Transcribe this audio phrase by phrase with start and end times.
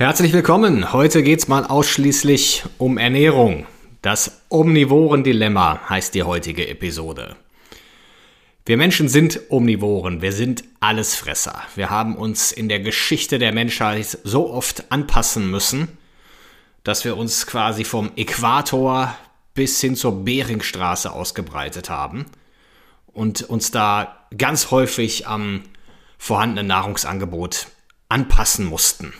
[0.00, 0.94] Herzlich willkommen.
[0.94, 3.66] Heute geht es mal ausschließlich um Ernährung.
[4.00, 7.36] Das Omnivoren-Dilemma heißt die heutige Episode.
[8.64, 11.60] Wir Menschen sind Omnivoren, wir sind Allesfresser.
[11.76, 15.98] Wir haben uns in der Geschichte der Menschheit so oft anpassen müssen,
[16.82, 19.14] dass wir uns quasi vom Äquator
[19.52, 22.24] bis hin zur Beringstraße ausgebreitet haben
[23.06, 25.60] und uns da ganz häufig am
[26.16, 27.66] vorhandenen Nahrungsangebot
[28.08, 29.12] anpassen mussten.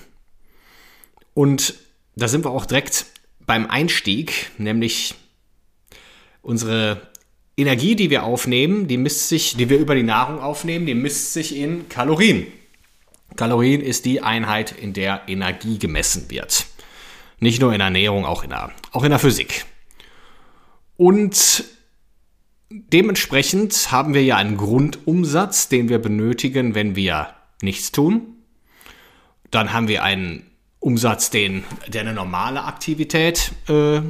[1.34, 1.74] Und
[2.16, 3.06] da sind wir auch direkt
[3.46, 5.14] beim Einstieg, nämlich
[6.42, 7.10] unsere
[7.56, 11.32] Energie, die wir aufnehmen, die misst sich, die wir über die Nahrung aufnehmen, die misst
[11.32, 12.46] sich in Kalorien.
[13.36, 16.66] Kalorien ist die Einheit, in der Energie gemessen wird.
[17.38, 19.64] Nicht nur in Ernährung, auch in der, auch in der Physik.
[20.96, 21.64] Und
[22.70, 28.36] dementsprechend haben wir ja einen Grundumsatz, den wir benötigen, wenn wir nichts tun.
[29.50, 30.49] Dann haben wir einen
[30.80, 34.00] Umsatz, den, der eine normale Aktivität äh,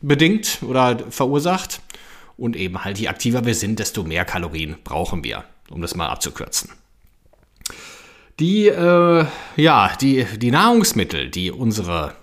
[0.00, 1.80] bedingt oder verursacht.
[2.36, 6.08] Und eben halt, je aktiver wir sind, desto mehr Kalorien brauchen wir, um das mal
[6.08, 6.70] abzukürzen.
[8.38, 12.14] Die, äh, ja, die, die Nahrungsmittel, die unsere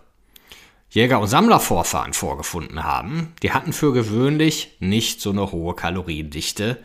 [0.89, 6.77] Jäger- und Sammlervorfahren vorgefunden haben, die hatten für gewöhnlich nicht so eine hohe Kaloriendichte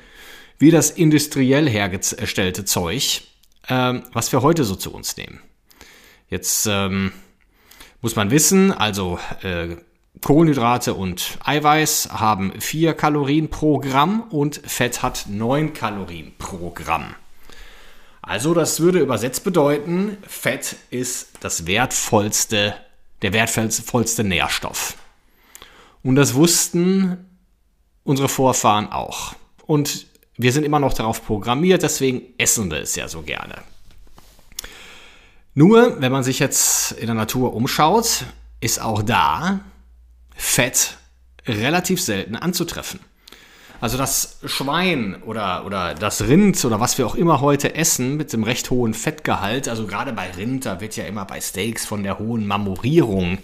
[0.58, 3.22] wie das industriell hergestellte Zeug,
[3.69, 5.41] äh, was wir heute so zu uns nehmen.
[6.30, 7.12] Jetzt ähm,
[8.00, 9.76] muss man wissen, also äh,
[10.22, 17.14] Kohlenhydrate und Eiweiß haben 4 Kalorien pro Gramm und Fett hat 9 Kalorien pro Gramm.
[18.22, 22.74] Also das würde übersetzt bedeuten, Fett ist das wertvollste,
[23.22, 24.97] der wertvollste Nährstoff.
[26.02, 27.26] Und das wussten
[28.04, 29.34] unsere Vorfahren auch.
[29.66, 33.62] Und wir sind immer noch darauf programmiert, deswegen essen wir es ja so gerne.
[35.55, 38.25] Nur, wenn man sich jetzt in der Natur umschaut,
[38.61, 39.61] ist auch da
[40.34, 40.97] Fett
[41.47, 43.00] relativ selten anzutreffen.
[43.81, 48.33] Also das Schwein oder, oder das Rind oder was wir auch immer heute essen mit
[48.33, 52.03] dem recht hohen Fettgehalt, also gerade bei Rind, da wird ja immer bei Steaks von
[52.03, 53.39] der hohen Marmorierung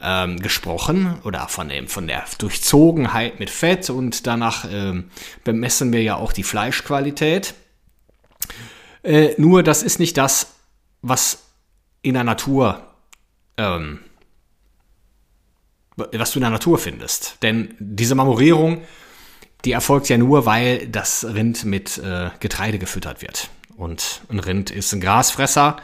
[0.00, 5.10] ähm, gesprochen oder von, dem, von der Durchzogenheit mit Fett und danach ähm,
[5.42, 7.54] bemessen wir ja auch die Fleischqualität.
[9.02, 10.55] Äh, nur das ist nicht das,
[11.08, 11.44] was
[12.02, 12.82] in der Natur,
[13.56, 14.00] ähm,
[15.96, 17.42] was du in der Natur findest.
[17.42, 18.82] Denn diese Marmorierung,
[19.64, 23.50] die erfolgt ja nur, weil das Rind mit äh, Getreide gefüttert wird.
[23.76, 25.76] Und ein Rind ist ein Grasfresser.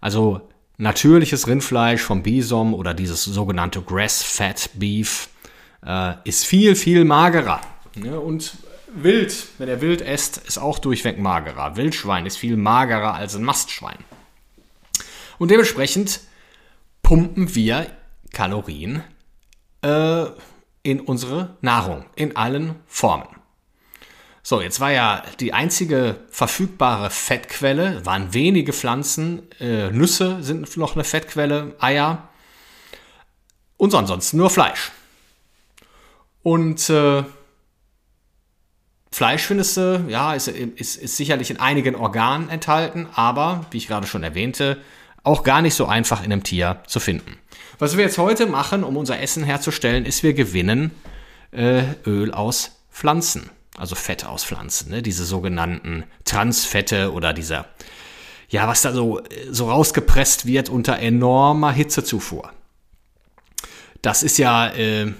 [0.00, 5.28] Also natürliches Rindfleisch vom Bison oder dieses sogenannte Grass-Fat Beef
[5.84, 7.60] äh, ist viel, viel magerer.
[8.02, 8.56] Ja, und
[8.94, 11.76] Wild, wenn er Wild esst, ist auch durchweg magerer.
[11.76, 13.98] Wildschwein ist viel magerer als ein Mastschwein.
[15.38, 16.20] Und dementsprechend
[17.02, 17.86] pumpen wir
[18.32, 19.02] Kalorien
[19.82, 20.26] äh,
[20.82, 23.28] in unsere Nahrung, in allen Formen.
[24.42, 30.94] So, jetzt war ja die einzige verfügbare Fettquelle, waren wenige Pflanzen, äh, Nüsse sind noch
[30.94, 32.28] eine Fettquelle, Eier
[33.78, 34.92] und ansonsten nur Fleisch.
[36.42, 37.24] Und äh,
[39.10, 43.86] Fleisch findest du, ja, ist, ist, ist sicherlich in einigen Organen enthalten, aber, wie ich
[43.86, 44.76] gerade schon erwähnte,
[45.24, 47.38] auch gar nicht so einfach in einem Tier zu finden.
[47.78, 50.92] Was wir jetzt heute machen, um unser Essen herzustellen, ist, wir gewinnen
[51.50, 55.02] äh, Öl aus Pflanzen, also Fett aus Pflanzen, ne?
[55.02, 57.66] diese sogenannten Transfette oder dieser,
[58.48, 62.52] ja, was da so, so rausgepresst wird unter enormer Hitzezufuhr.
[64.02, 65.12] Das ist ja, äh,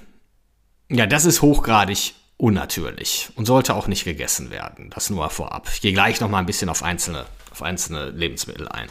[0.91, 4.91] ja, das ist hochgradig unnatürlich und sollte auch nicht gegessen werden.
[4.91, 5.69] Das nur vorab.
[5.73, 8.89] Ich gehe gleich noch mal ein bisschen auf einzelne, auf einzelne Lebensmittel ein.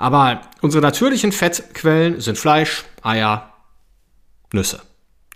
[0.00, 3.52] Aber unsere natürlichen Fettquellen sind Fleisch, Eier,
[4.50, 4.80] Nüsse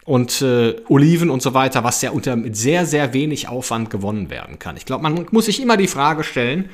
[0.05, 4.31] und äh, Oliven und so weiter, was ja unter mit sehr, sehr wenig Aufwand gewonnen
[4.31, 4.79] werden kann.
[4.79, 6.71] Ich glaube, man muss sich immer die Frage stellen,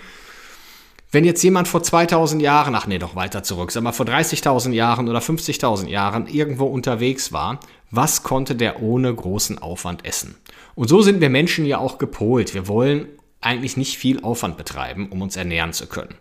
[1.10, 4.70] wenn jetzt jemand vor 2000 Jahren, ach nee, doch weiter zurück, sag mal vor 30.000
[4.70, 7.58] Jahren oder 50.000 Jahren irgendwo unterwegs war,
[7.90, 10.37] was konnte der ohne großen Aufwand essen?
[10.76, 12.54] Und so sind wir Menschen ja auch gepolt.
[12.54, 13.08] Wir wollen
[13.40, 16.14] eigentlich nicht viel Aufwand betreiben, um uns ernähren zu können.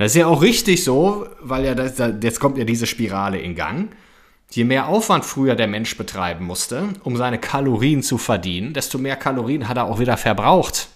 [0.00, 3.54] Das ist ja auch richtig so, weil ja das, jetzt kommt ja diese Spirale in
[3.54, 3.90] Gang.
[4.50, 9.16] Je mehr Aufwand früher der Mensch betreiben musste, um seine Kalorien zu verdienen, desto mehr
[9.16, 10.88] Kalorien hat er auch wieder verbraucht.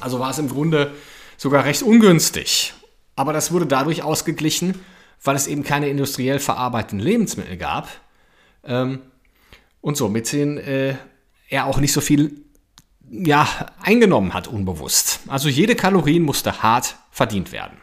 [0.00, 0.92] Also war es im Grunde
[1.36, 2.74] sogar recht ungünstig.
[3.14, 4.80] Aber das wurde dadurch ausgeglichen,
[5.22, 7.88] weil es eben keine industriell verarbeiteten Lebensmittel gab
[8.64, 9.02] ähm,
[9.82, 10.96] und somit äh,
[11.48, 12.40] er auch nicht so viel
[13.08, 13.46] ja,
[13.80, 15.20] eingenommen hat, unbewusst.
[15.28, 17.80] Also jede Kalorien musste hart verdient werden.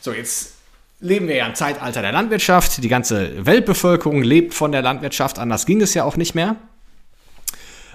[0.00, 0.54] So, jetzt
[1.00, 2.82] leben wir ja im Zeitalter der Landwirtschaft.
[2.82, 6.56] Die ganze Weltbevölkerung lebt von der Landwirtschaft, anders ging es ja auch nicht mehr.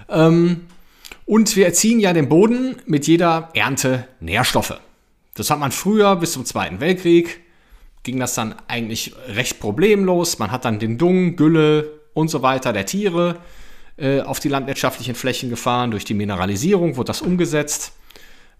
[0.10, 0.68] Ähm,
[1.26, 4.80] und wir erziehen ja den Boden mit jeder Ernte Nährstoffe.
[5.36, 7.42] Das hat man früher bis zum Zweiten Weltkrieg,
[8.04, 10.38] ging das dann eigentlich recht problemlos.
[10.40, 13.38] Man hat dann den Dung, Gülle und so weiter der Tiere
[13.98, 15.92] äh, auf die landwirtschaftlichen Flächen gefahren.
[15.92, 17.94] Durch die Mineralisierung wurde das umgesetzt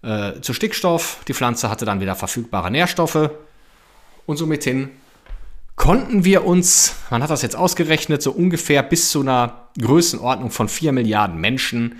[0.04, 1.18] äh, zu Stickstoff.
[1.26, 3.30] Die Pflanze hatte dann wieder verfügbare Nährstoffe
[4.26, 4.90] und somit hin
[5.76, 10.68] konnten wir uns, man hat das jetzt ausgerechnet, so ungefähr bis zu einer Größenordnung von
[10.68, 11.96] 4 Milliarden Menschen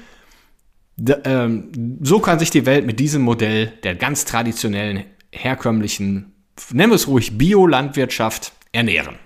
[1.25, 6.33] ähm, so kann sich die Welt mit diesem Modell der ganz traditionellen, herkömmlichen,
[6.71, 9.17] nennen wir es ruhig, Biolandwirtschaft ernähren.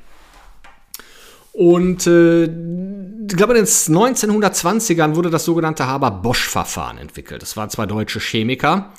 [1.52, 2.48] Und äh,
[3.30, 7.42] ich glaube, in den 1920ern wurde das sogenannte Haber-Bosch-Verfahren entwickelt.
[7.42, 8.92] Das waren zwei deutsche Chemiker,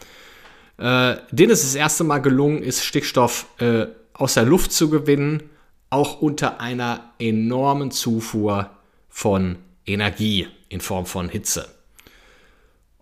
[0.77, 5.43] äh, denen es das erste Mal gelungen ist, Stickstoff äh, aus der Luft zu gewinnen,
[5.89, 8.69] auch unter einer enormen Zufuhr
[9.09, 11.67] von Energie in Form von Hitze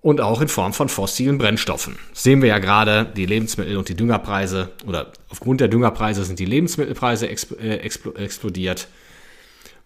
[0.02, 1.98] und auch in Form von fossilen Brennstoffen.
[2.14, 6.40] Das sehen wir ja gerade, die Lebensmittel und die Düngerpreise oder aufgrund der Düngerpreise sind
[6.40, 8.88] die Lebensmittelpreise äh, explodiert,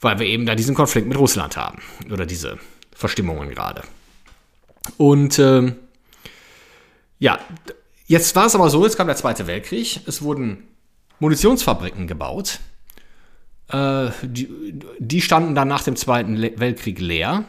[0.02, 1.82] weil wir eben da diesen Konflikt mit Russland haben
[2.12, 2.58] oder diese
[2.94, 3.84] Verstimmungen gerade.
[4.98, 5.76] Und ähm,
[7.20, 7.40] ja,
[8.08, 10.64] jetzt war es aber so, jetzt kam der Zweite Weltkrieg, es wurden
[11.20, 12.60] Munitionsfabriken gebaut,
[13.70, 14.50] äh, die,
[15.00, 17.46] die standen dann nach dem Zweiten Weltkrieg leer.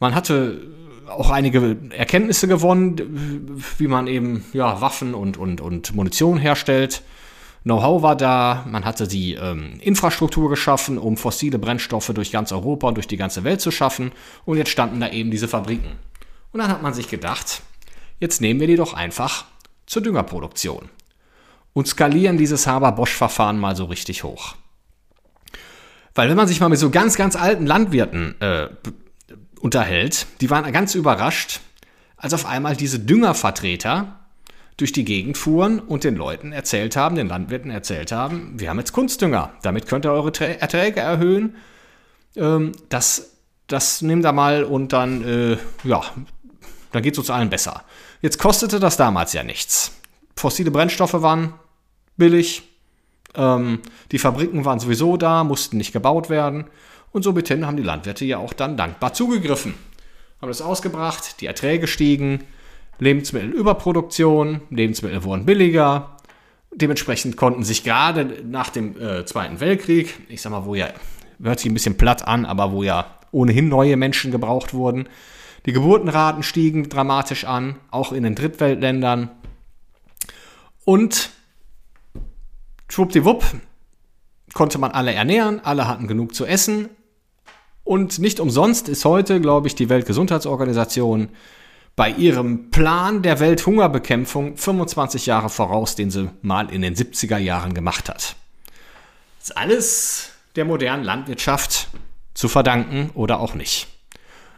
[0.00, 0.62] Man hatte
[1.06, 7.02] auch einige Erkenntnisse gewonnen, wie man eben ja, Waffen und, und, und Munition herstellt.
[7.68, 12.88] Know-how war da, man hatte die ähm, Infrastruktur geschaffen, um fossile Brennstoffe durch ganz Europa
[12.88, 14.12] und durch die ganze Welt zu schaffen.
[14.46, 15.98] Und jetzt standen da eben diese Fabriken.
[16.50, 17.60] Und dann hat man sich gedacht,
[18.20, 19.44] jetzt nehmen wir die doch einfach
[19.84, 20.88] zur Düngerproduktion
[21.74, 24.54] und skalieren dieses Haber-Bosch-Verfahren mal so richtig hoch.
[26.14, 28.68] Weil wenn man sich mal mit so ganz, ganz alten Landwirten äh,
[29.60, 31.60] unterhält, die waren ganz überrascht,
[32.16, 34.18] als auf einmal diese Düngervertreter
[34.78, 38.78] durch die Gegend fuhren und den Leuten erzählt haben, den Landwirten erzählt haben, wir haben
[38.78, 41.56] jetzt Kunstdünger, damit könnt ihr eure Erträge erhöhen.
[42.36, 43.32] Ähm, das,
[43.66, 46.02] das nehmt ihr mal und dann, äh, ja,
[46.92, 47.82] dann geht es uns allen besser.
[48.22, 49.92] Jetzt kostete das damals ja nichts.
[50.36, 51.54] Fossile Brennstoffe waren
[52.16, 52.62] billig,
[53.34, 53.80] ähm,
[54.12, 56.66] die Fabriken waren sowieso da, mussten nicht gebaut werden.
[57.10, 59.74] Und somit haben die Landwirte ja auch dann dankbar zugegriffen.
[60.40, 62.44] Haben das ausgebracht, die Erträge stiegen,
[62.98, 66.16] Lebensmittelüberproduktion, Lebensmittel wurden billiger.
[66.74, 70.88] Dementsprechend konnten sich gerade nach dem äh, Zweiten Weltkrieg, ich sag mal, wo ja,
[71.42, 75.08] hört sich ein bisschen platt an, aber wo ja ohnehin neue Menschen gebraucht wurden,
[75.66, 79.30] die Geburtenraten stiegen dramatisch an, auch in den Drittweltländern.
[80.84, 81.30] Und
[82.88, 83.44] schwuppdiwupp
[84.54, 86.88] konnte man alle ernähren, alle hatten genug zu essen,
[87.88, 91.30] und nicht umsonst ist heute, glaube ich, die Weltgesundheitsorganisation
[91.98, 97.74] bei ihrem Plan der Welthungerbekämpfung 25 Jahre voraus, den sie mal in den 70er Jahren
[97.74, 98.36] gemacht hat.
[99.40, 101.88] Das ist alles der modernen Landwirtschaft
[102.34, 103.88] zu verdanken oder auch nicht.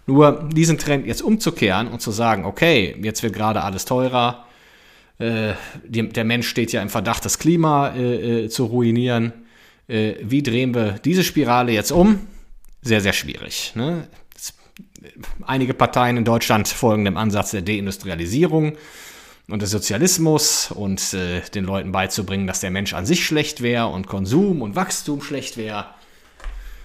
[0.06, 4.44] Nur diesen Trend jetzt umzukehren und zu sagen, okay, jetzt wird gerade alles teurer,
[5.18, 9.32] äh, die, der Mensch steht ja im Verdacht, das Klima äh, äh, zu ruinieren.
[9.88, 12.20] Äh, wie drehen wir diese Spirale jetzt um?
[12.82, 13.73] sehr, sehr schwierig.
[13.75, 14.09] Ne?
[15.46, 18.76] Einige Parteien in Deutschland folgen dem Ansatz der Deindustrialisierung
[19.49, 23.88] und des Sozialismus und äh, den Leuten beizubringen, dass der Mensch an sich schlecht wäre
[23.88, 25.87] und Konsum und Wachstum schlecht wäre.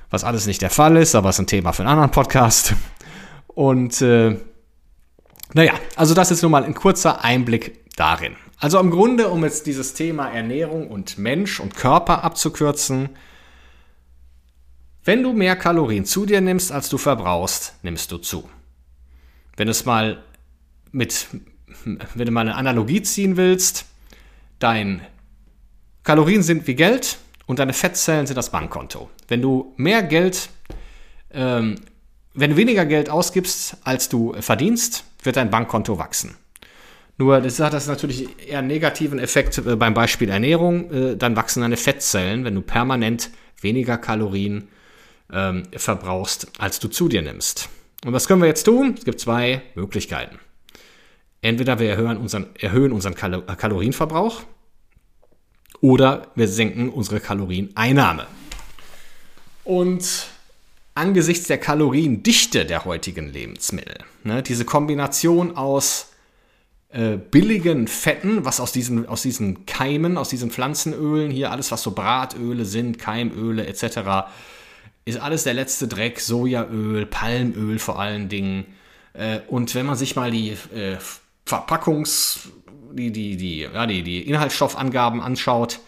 [0.10, 2.74] Was alles nicht der Fall ist, aber es ist ein Thema für einen anderen Podcast.
[3.48, 4.38] Und äh,
[5.54, 8.36] naja, also das ist nun mal ein kurzer Einblick darin.
[8.60, 13.10] Also im Grunde, um jetzt dieses Thema Ernährung und Mensch und Körper abzukürzen,
[15.06, 18.50] wenn du mehr Kalorien zu dir nimmst, als du verbrauchst, nimmst du zu.
[19.56, 20.24] Wenn du es mal
[20.92, 21.28] mit,
[21.84, 23.86] wenn du mal eine Analogie ziehen willst,
[24.60, 25.02] dein
[26.04, 29.10] Kalorien sind wie Geld und deine Fettzellen sind das Bankkonto.
[29.28, 30.50] Wenn du mehr Geld,
[31.32, 31.76] ähm,
[32.34, 36.36] wenn du weniger Geld ausgibst, als du verdienst, wird dein Bankkonto wachsen.
[37.18, 40.92] Nur das hat das natürlich eher einen negativen Effekt äh, beim Beispiel Ernährung.
[40.92, 43.30] Äh, dann wachsen deine Fettzellen, wenn du permanent
[43.62, 44.68] weniger Kalorien
[45.32, 47.70] ähm, verbrauchst, als du zu dir nimmst.
[48.06, 48.96] Und was können wir jetzt tun?
[48.98, 50.40] Es gibt zwei Möglichkeiten.
[51.42, 54.44] Entweder wir erhöhen unseren, erhöhen unseren äh, Kalorienverbrauch
[55.82, 58.28] oder wir senken unsere Kalorieneinnahme.
[59.64, 60.28] Und
[60.94, 66.12] angesichts der Kaloriendichte der heutigen Lebensmittel, ne, diese Kombination aus
[66.90, 71.84] äh, billigen Fetten, was aus diesen, aus diesen Keimen, aus diesen Pflanzenölen, hier alles, was
[71.84, 74.30] so Bratöle sind, Keimöle etc.,
[75.06, 78.66] ist alles der letzte Dreck, Sojaöl, Palmöl vor allen Dingen.
[79.14, 80.98] Äh, und wenn man sich mal die äh,
[81.48, 82.50] Verpackungs-,
[82.92, 85.80] die, die, die, ja, die, die Inhaltsstoffangaben anschaut,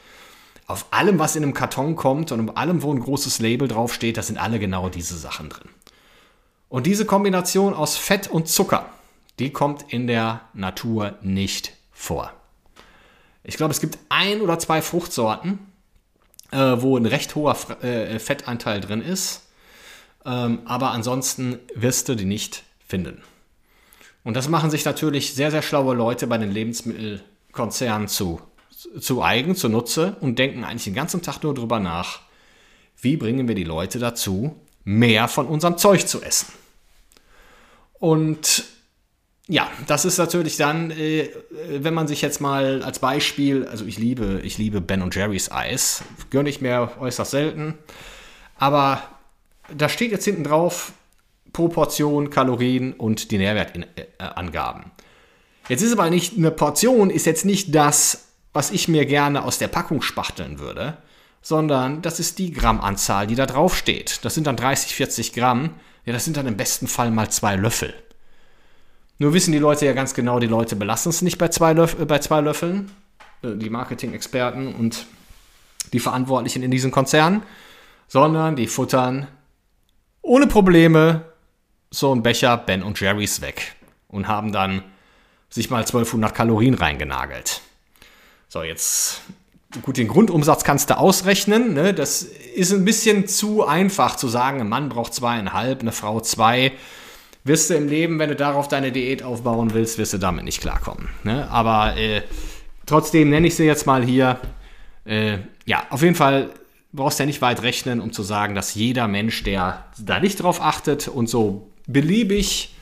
[0.67, 4.17] auf allem, was in einem Karton kommt und auf allem, wo ein großes Label draufsteht,
[4.17, 5.69] da sind alle genau diese Sachen drin.
[6.69, 8.89] Und diese Kombination aus Fett und Zucker,
[9.39, 12.33] die kommt in der Natur nicht vor.
[13.43, 15.59] Ich glaube, es gibt ein oder zwei Fruchtsorten,
[16.51, 19.43] äh, wo ein recht hoher äh, Fettanteil drin ist.
[20.25, 23.21] Ähm, aber ansonsten wirst du die nicht finden.
[24.23, 28.41] Und das machen sich natürlich sehr, sehr schlaue Leute bei den Lebensmittelkonzernen zu,
[28.99, 32.19] zu eigen, zunutze und denken eigentlich den ganzen Tag nur darüber nach,
[32.99, 36.47] wie bringen wir die Leute dazu, mehr von unserem Zeug zu essen.
[37.99, 38.65] Und
[39.47, 41.29] ja, das ist natürlich dann, äh,
[41.69, 45.51] wenn man sich jetzt mal als Beispiel, also ich liebe, ich liebe Ben und Jerry's
[45.51, 47.77] Eis, gönne ich mir äußerst selten,
[48.57, 49.01] aber
[49.73, 50.91] da steht jetzt hinten drauf
[51.53, 54.91] Proportion, Kalorien und die Nährwertangaben.
[55.69, 59.57] Jetzt ist aber nicht, eine Portion ist jetzt nicht das, was ich mir gerne aus
[59.59, 60.97] der Packung spachteln würde,
[61.41, 64.23] sondern das ist die Grammanzahl, die da drauf steht.
[64.23, 65.71] Das sind dann 30, 40 Gramm.
[66.05, 67.93] Ja, das sind dann im besten Fall mal zwei Löffel.
[69.19, 71.99] Nur wissen die Leute ja ganz genau, die Leute belassen es nicht bei zwei, Löff
[71.99, 72.91] äh, bei zwei Löffeln,
[73.41, 75.07] äh, die Marketing-Experten und
[75.93, 77.43] die Verantwortlichen in diesen Konzernen,
[78.07, 79.27] sondern die futtern
[80.21, 81.25] ohne Probleme
[81.89, 83.75] so einen Becher Ben und Jerry's weg
[84.07, 84.83] und haben dann
[85.49, 87.61] sich mal 1200 Kalorien reingenagelt.
[88.49, 89.21] So, jetzt,
[89.81, 91.73] gut, den Grundumsatz kannst du ausrechnen.
[91.73, 91.93] Ne?
[91.93, 96.73] Das ist ein bisschen zu einfach zu sagen, ein Mann braucht zweieinhalb, eine Frau zwei
[97.47, 100.61] wirst du im Leben, wenn du darauf deine Diät aufbauen willst, wirst du damit nicht
[100.61, 101.09] klarkommen.
[101.23, 101.49] Ne?
[101.49, 102.21] Aber äh,
[102.85, 104.39] trotzdem nenne ich sie jetzt mal hier.
[105.05, 106.49] Äh, ja, auf jeden Fall
[106.93, 110.41] brauchst du ja nicht weit rechnen, um zu sagen, dass jeder Mensch, der da nicht
[110.41, 112.75] drauf achtet und so beliebig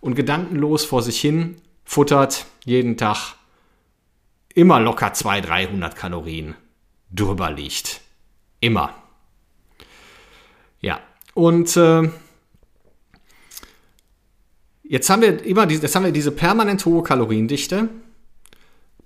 [0.00, 3.34] und gedankenlos vor sich hin futtert, jeden Tag
[4.54, 6.54] immer locker 200, 300 Kalorien
[7.10, 8.00] drüber liegt.
[8.60, 8.94] Immer.
[10.80, 11.00] Ja,
[11.34, 12.10] und äh,
[14.90, 17.88] Jetzt haben wir immer diese, jetzt haben wir diese permanent hohe Kaloriendichte,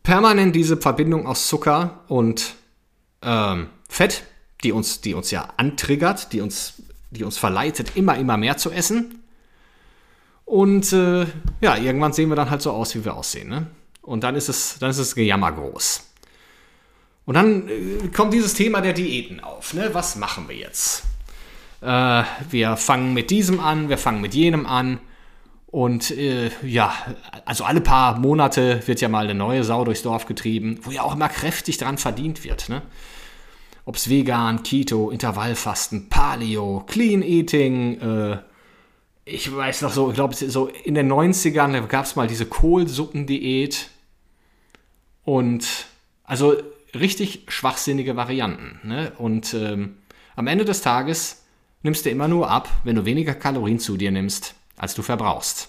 [0.03, 2.55] permanent diese Verbindung aus Zucker und
[3.21, 4.23] ähm, Fett,
[4.63, 8.71] die uns, die uns ja antriggert, die uns, die uns verleitet, immer, immer mehr zu
[8.71, 9.23] essen.
[10.47, 11.27] Und äh,
[11.61, 13.51] ja, irgendwann sehen wir dann halt so aus, wie wir aussehen.
[13.51, 13.67] Ne?
[14.01, 16.01] Und dann ist es, dann ist es Gejammer groß.
[17.27, 19.75] Und dann äh, kommt dieses Thema der Diäten auf.
[19.75, 19.91] Ne?
[19.93, 21.03] Was machen wir jetzt?
[21.83, 24.99] Äh, wir fangen mit diesem an, wir fangen mit jenem an.
[25.75, 26.95] Und äh, ja,
[27.47, 31.03] also alle paar Monate wird ja mal eine neue Sau durchs Dorf getrieben, wo ja
[31.03, 32.69] auch immer kräftig dran verdient wird.
[32.69, 32.83] Ne?
[33.85, 38.39] Ob es vegan, Keto, Intervallfasten, Paleo, Clean Eating, äh,
[39.25, 43.91] ich weiß noch so, ich glaube, so in den 90ern gab es mal diese Kohlsuppendiät
[45.25, 45.67] und
[46.23, 46.55] also
[46.95, 48.79] richtig schwachsinnige Varianten.
[48.85, 49.11] Ne?
[49.19, 49.97] Und ähm,
[50.37, 51.43] am Ende des Tages
[51.83, 55.69] nimmst du immer nur ab, wenn du weniger Kalorien zu dir nimmst als du verbrauchst.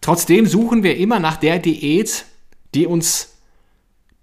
[0.00, 2.26] Trotzdem suchen wir immer nach der Diät,
[2.74, 3.36] die uns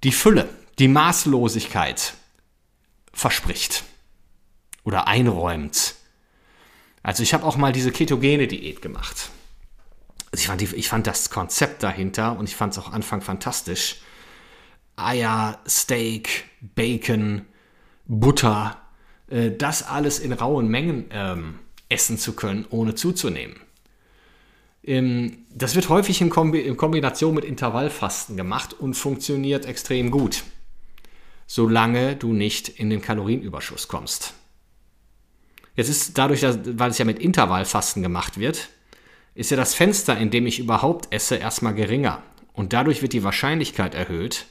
[0.03, 2.13] die Fülle, die Maßlosigkeit
[3.13, 3.83] verspricht
[4.83, 5.95] oder einräumt.
[7.01, 9.29] Also ich habe auch mal diese ketogene Diät gemacht.
[10.31, 13.21] Also ich, fand die, ich fand das Konzept dahinter und ich fand es auch Anfang
[13.21, 13.97] fantastisch.
[14.95, 17.45] Eier, Steak, Bacon,
[18.05, 18.81] Butter,
[19.29, 23.59] äh, das alles in rauen Mengen ähm, essen zu können, ohne zuzunehmen.
[24.83, 30.43] Ähm, das wird häufig in, Kombination mit Intervallfasten gemacht und funktioniert extrem gut,
[31.47, 34.33] solange du nicht in den Kalorienüberschuss kommst.
[35.75, 38.69] Jetzt ist dadurch, weil es ja mit Intervallfasten gemacht wird,
[39.35, 42.21] ist ja das Fenster, in dem ich überhaupt esse, erstmal geringer.
[42.53, 44.45] Und dadurch wird die Wahrscheinlichkeit erhöht,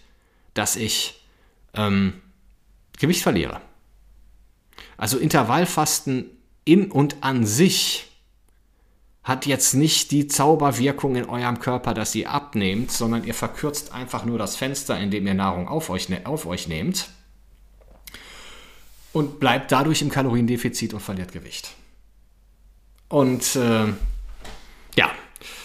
[0.55, 1.23] dass ich
[1.75, 2.15] ähm,
[2.99, 3.61] Gewicht verliere.
[4.97, 6.31] Also Intervallfasten
[6.65, 8.12] in und an sich
[9.25, 14.25] hat jetzt nicht die Zauberwirkung in eurem Körper, dass ihr abnehmt, sondern ihr verkürzt einfach
[14.25, 17.09] nur das Fenster, in dem ihr Nahrung auf euch, ne-, auf euch nehmt
[19.12, 21.75] und bleibt dadurch im Kaloriendefizit und verliert Gewicht.
[23.09, 23.93] Und äh,
[24.97, 25.11] ja,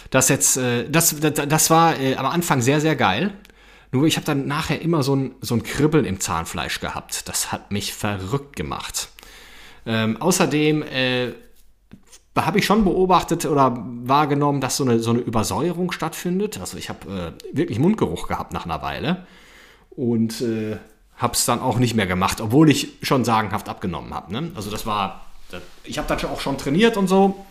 [0.09, 3.33] das jetzt, äh, das, das, das war äh, am Anfang sehr, sehr geil.
[3.91, 7.27] Nur ich habe dann nachher immer so ein, so ein Kribbeln im Zahnfleisch gehabt.
[7.29, 9.09] Das hat mich verrückt gemacht.
[9.85, 11.31] Ähm, außerdem äh,
[12.45, 16.59] habe ich schon beobachtet oder wahrgenommen, dass so eine, so eine Übersäuerung stattfindet.
[16.59, 19.25] Also ich habe äh, wirklich Mundgeruch gehabt nach einer Weile
[19.91, 20.77] und äh,
[21.17, 24.31] habe es dann auch nicht mehr gemacht, obwohl ich schon sagenhaft abgenommen habe.
[24.31, 24.51] Ne?
[24.55, 25.25] Also das war,
[25.83, 27.45] ich habe dann auch schon trainiert und so.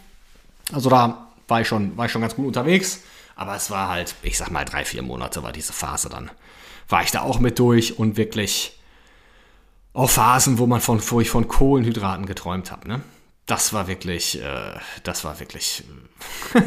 [0.72, 3.02] Also da war ich schon, war ich schon ganz gut unterwegs.
[3.36, 6.30] Aber es war halt, ich sag mal, drei, vier Monate war diese Phase dann.
[6.88, 8.78] War ich da auch mit durch und wirklich
[9.92, 12.88] auch Phasen, wo man von, wo ich von Kohlenhydraten geträumt habe.
[12.88, 13.00] Ne?
[13.46, 14.74] Das war wirklich, äh,
[15.04, 15.84] das war wirklich.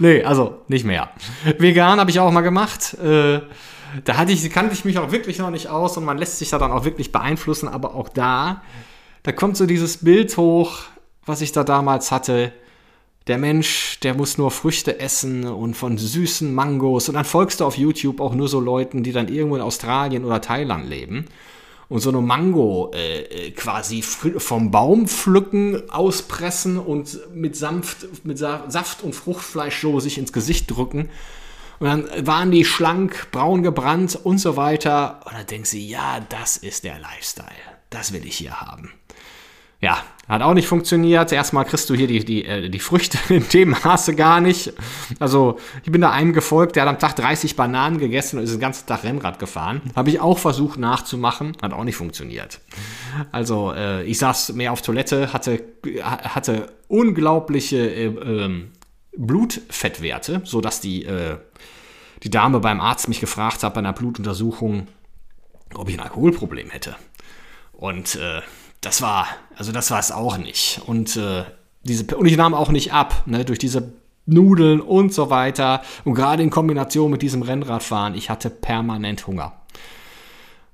[0.00, 1.10] nee, also nicht mehr.
[1.58, 2.94] Vegan habe ich auch mal gemacht.
[2.94, 3.40] Äh,
[4.04, 6.50] da hatte ich, kannte ich mich auch wirklich noch nicht aus und man lässt sich
[6.50, 8.62] da dann auch wirklich beeinflussen, aber auch da,
[9.22, 10.78] da kommt so dieses Bild hoch,
[11.24, 12.52] was ich da damals hatte
[13.26, 17.08] der Mensch, der muss nur Früchte essen und von süßen Mangos.
[17.08, 20.24] Und dann folgst du auf YouTube auch nur so Leuten, die dann irgendwo in Australien
[20.24, 21.26] oder Thailand leben
[21.90, 28.38] und so eine Mango äh, äh quasi vom Baum pflücken, auspressen und mit, sanft, mit
[28.38, 31.10] Saft und Fruchtfleisch so sich ins Gesicht drücken.
[31.80, 35.20] Und dann waren die schlank, braun gebrannt und so weiter.
[35.24, 37.48] Und dann denkst du, ja, das ist der Lifestyle.
[37.90, 38.92] Das will ich hier haben.
[39.80, 41.32] Ja, hat auch nicht funktioniert.
[41.32, 44.72] Erstmal kriegst du hier die, die, äh, die Früchte in dem Maße gar nicht.
[45.18, 48.52] Also, ich bin da einem gefolgt, der hat am Tag 30 Bananen gegessen und ist
[48.52, 49.80] den ganzen Tag Rennrad gefahren.
[49.96, 52.60] Habe ich auch versucht nachzumachen, hat auch nicht funktioniert.
[53.32, 55.64] Also, äh, ich saß mehr auf Toilette, hatte,
[56.04, 58.64] hatte unglaubliche äh, äh,
[59.16, 61.38] Blutfettwerte, sodass die, äh,
[62.22, 64.86] die Dame beim Arzt mich gefragt hat bei einer Blutuntersuchung,
[65.74, 66.94] ob ich ein Alkoholproblem hätte.
[67.72, 68.42] Und äh,
[68.80, 70.80] das war, also das war es auch nicht.
[70.86, 71.44] Und, äh,
[71.82, 73.92] diese, und ich nahm auch nicht ab, ne, durch diese
[74.26, 75.82] Nudeln und so weiter.
[76.04, 79.52] Und gerade in Kombination mit diesem Rennradfahren, ich hatte permanent Hunger.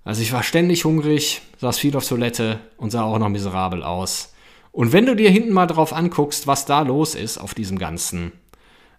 [0.05, 4.35] Also ich war ständig hungrig, saß viel auf Toilette und sah auch noch miserabel aus.
[4.71, 8.33] Und wenn du dir hinten mal drauf anguckst, was da los ist auf diesem ganzen,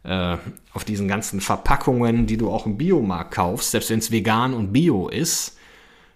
[0.04, 0.38] äh,
[0.74, 4.74] auf diesen ganzen Verpackungen, die du auch im Biomarkt kaufst, selbst wenn es vegan und
[4.74, 5.58] bio ist,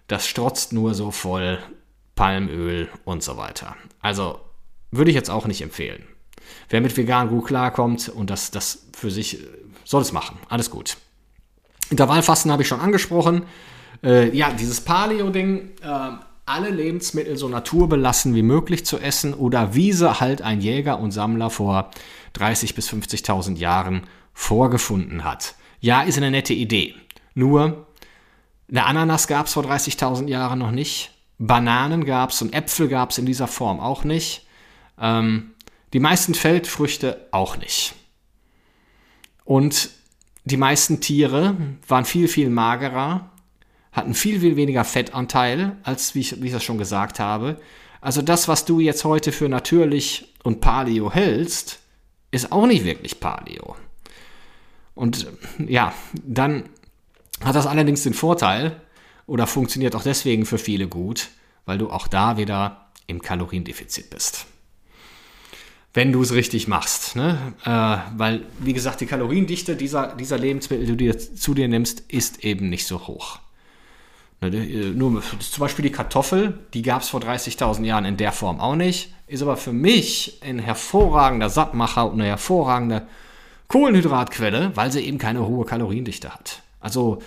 [0.08, 1.58] das strotzt nur so voll
[2.14, 3.76] Palmöl und so weiter.
[4.00, 4.40] Also
[4.90, 6.04] würde ich jetzt auch nicht empfehlen.
[6.68, 9.38] Wer mit vegan gut klarkommt und das, das für sich
[9.84, 10.38] soll es machen.
[10.48, 10.96] Alles gut.
[11.90, 13.44] Intervallfasten habe ich schon angesprochen.
[14.02, 16.10] Äh, ja, dieses Paleo-Ding, äh,
[16.44, 21.12] alle Lebensmittel so naturbelassen wie möglich zu essen oder wie sie halt ein Jäger und
[21.12, 21.90] Sammler vor
[22.36, 25.54] 30.000 bis 50.000 Jahren vorgefunden hat.
[25.80, 26.94] Ja, ist eine nette Idee.
[27.34, 27.86] Nur,
[28.68, 31.11] eine Ananas gab es vor 30.000 Jahren noch nicht.
[31.38, 34.46] Bananen gab es und Äpfel gab es in dieser Form auch nicht.
[35.00, 35.52] Ähm,
[35.92, 37.94] die meisten Feldfrüchte auch nicht.
[39.44, 39.90] Und
[40.44, 43.30] die meisten Tiere waren viel, viel magerer,
[43.92, 47.60] hatten viel, viel weniger Fettanteil, als wie ich, wie ich das schon gesagt habe.
[48.00, 51.80] Also das, was du jetzt heute für natürlich und Paleo hältst,
[52.30, 53.76] ist auch nicht wirklich Paleo.
[54.94, 55.26] Und
[55.58, 55.92] ja,
[56.24, 56.64] dann
[57.44, 58.80] hat das allerdings den Vorteil,
[59.32, 61.30] oder funktioniert auch deswegen für viele gut,
[61.64, 64.44] weil du auch da wieder im Kaloriendefizit bist.
[65.94, 67.16] Wenn du es richtig machst.
[67.16, 67.54] Ne?
[67.64, 72.00] Äh, weil, wie gesagt, die Kaloriendichte dieser, dieser Lebensmittel, die du dir zu dir nimmst,
[72.08, 73.38] ist eben nicht so hoch.
[74.42, 78.32] Ne, äh, nur zum Beispiel die Kartoffel, die gab es vor 30.000 Jahren in der
[78.32, 83.06] Form auch nicht, ist aber für mich ein hervorragender Sattmacher und eine hervorragende
[83.68, 86.62] Kohlenhydratquelle, weil sie eben keine hohe Kaloriendichte hat.
[86.80, 87.22] Also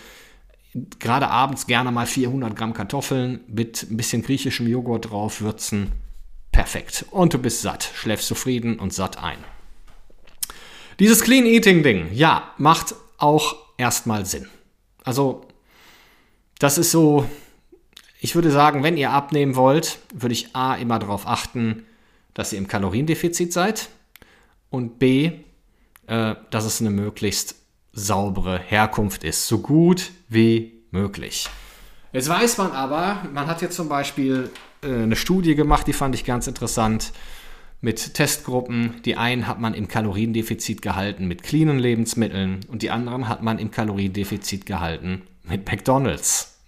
[1.00, 5.92] gerade abends gerne mal 400 Gramm Kartoffeln mit ein bisschen griechischem Joghurt drauf würzen.
[6.52, 7.06] Perfekt.
[7.12, 9.38] Und du bist satt, schläfst zufrieden und satt ein.
[11.00, 14.48] Dieses Clean Eating Ding, ja, macht auch erstmal Sinn.
[15.04, 15.46] Also,
[16.60, 17.28] das ist so,
[18.20, 21.86] ich würde sagen, wenn ihr abnehmen wollt, würde ich A immer darauf achten,
[22.34, 23.90] dass ihr im Kaloriendefizit seid
[24.70, 25.32] und B,
[26.08, 27.56] äh, dass es eine möglichst
[27.96, 31.50] saubere Herkunft ist, so gut wie möglich.
[32.14, 34.52] Jetzt weiß man aber, man hat jetzt zum Beispiel
[34.84, 37.12] äh, eine Studie gemacht, die fand ich ganz interessant,
[37.82, 39.02] mit Testgruppen.
[39.04, 43.60] Die einen hat man im Kaloriendefizit gehalten mit cleanen Lebensmitteln und die anderen hat man
[43.60, 46.62] im Kaloriendefizit gehalten mit McDonald's.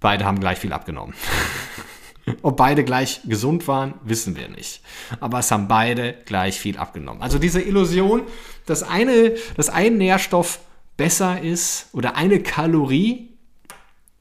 [0.00, 1.14] Beide haben gleich viel abgenommen.
[2.42, 4.82] Ob beide gleich gesund waren, wissen wir nicht.
[5.20, 7.22] Aber es haben beide gleich viel abgenommen.
[7.22, 8.22] Also diese Illusion,
[8.66, 10.60] dass, eine, dass ein Nährstoff
[10.96, 13.30] besser ist oder eine Kalorie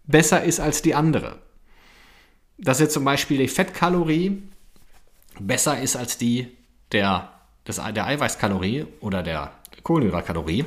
[0.04, 1.40] besser ist als die andere.
[2.58, 4.42] Dass jetzt zum Beispiel die Fettkalorie
[5.40, 6.48] besser ist als die
[6.92, 7.30] der,
[7.68, 10.66] des, der Eiweißkalorie oder der Kohlenhydratkalorie,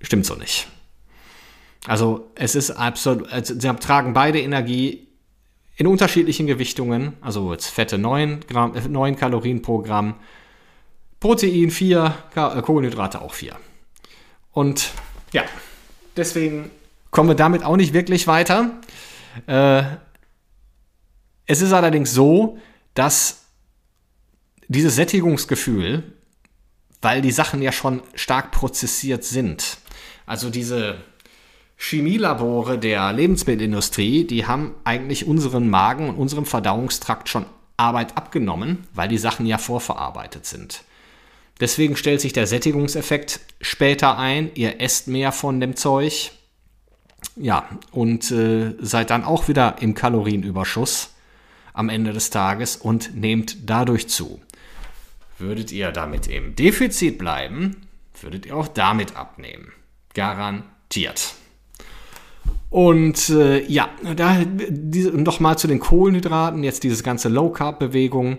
[0.00, 0.68] stimmt so nicht.
[1.86, 5.08] Also es ist absolut, also sie tragen beide Energie
[5.76, 10.16] in unterschiedlichen Gewichtungen, also jetzt Fette 9, Gramm, 9 äh, Kalorien pro Gramm,
[11.20, 13.56] Protein 4, äh, Kohlenhydrate auch 4.
[14.52, 14.92] Und
[15.32, 15.42] ja,
[16.16, 16.70] deswegen
[17.10, 18.70] kommen wir damit auch nicht wirklich weiter.
[19.46, 19.82] Äh,
[21.46, 22.58] es ist allerdings so,
[22.94, 23.46] dass
[24.68, 26.12] dieses Sättigungsgefühl,
[27.00, 29.78] weil die Sachen ja schon stark prozessiert sind,
[30.26, 30.98] also diese
[31.76, 39.08] Chemielabore der Lebensmittelindustrie, die haben eigentlich unseren Magen und unserem Verdauungstrakt schon Arbeit abgenommen, weil
[39.08, 40.82] die Sachen ja vorverarbeitet sind.
[41.60, 44.50] Deswegen stellt sich der Sättigungseffekt später ein.
[44.54, 46.30] Ihr esst mehr von dem Zeug.
[47.36, 51.14] Ja, und äh, seid dann auch wieder im Kalorienüberschuss
[51.72, 54.40] am Ende des Tages und nehmt dadurch zu.
[55.38, 57.88] Würdet ihr damit im Defizit bleiben,
[58.20, 59.72] würdet ihr auch damit abnehmen.
[60.14, 61.34] Garantiert.
[62.70, 64.44] Und äh, ja, da
[65.12, 68.38] nochmal zu den Kohlenhydraten, jetzt dieses ganze Low-Carb-Bewegung.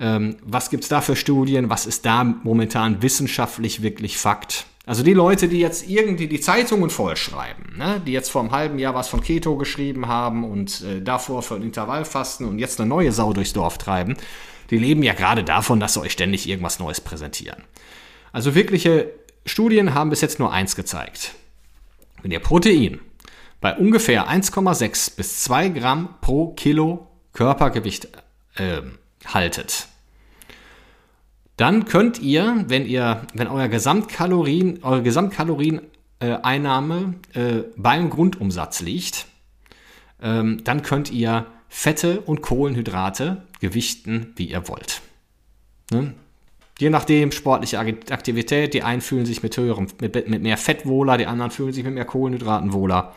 [0.00, 1.68] Ähm, was gibt es da für Studien?
[1.68, 4.64] Was ist da momentan wissenschaftlich wirklich Fakt?
[4.86, 8.78] Also die Leute, die jetzt irgendwie die Zeitungen vollschreiben, ne, die jetzt vor einem halben
[8.78, 13.12] Jahr was von Keto geschrieben haben und äh, davor von Intervallfasten und jetzt eine neue
[13.12, 14.16] Sau durchs Dorf treiben,
[14.70, 17.62] die leben ja gerade davon, dass sie euch ständig irgendwas Neues präsentieren.
[18.32, 19.12] Also wirkliche
[19.44, 21.34] Studien haben bis jetzt nur eins gezeigt.
[22.22, 23.00] Wenn ihr Protein
[23.60, 28.08] bei ungefähr 1,6 bis 2 Gramm pro Kilo Körpergewicht
[28.56, 28.80] äh,
[29.26, 29.89] haltet,
[31.60, 39.26] dann könnt ihr, wenn ihr, wenn euer Gesamtkalorien, eure Gesamtkalorieneinnahme äh, beim Grundumsatz liegt,
[40.22, 45.02] ähm, dann könnt ihr Fette und Kohlenhydrate gewichten, wie ihr wollt.
[45.90, 46.14] Ne?
[46.78, 51.18] Je nachdem, sportliche Aktivität, die einen fühlen sich mit höherem, mit, mit mehr Fett wohler,
[51.18, 53.12] die anderen fühlen sich mit mehr Kohlenhydraten wohler.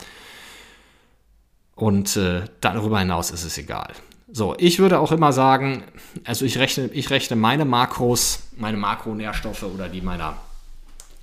[1.76, 3.94] Und äh, darüber hinaus ist es egal.
[4.36, 5.84] So, ich würde auch immer sagen,
[6.24, 10.36] also ich rechne, ich rechne meine Makros, meine Makronährstoffe oder die meiner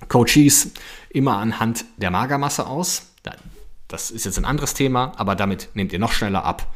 [0.07, 0.71] Coaches
[1.09, 3.11] immer anhand der Magermasse aus.
[3.89, 6.73] Das ist jetzt ein anderes Thema, aber damit nehmt ihr noch schneller ab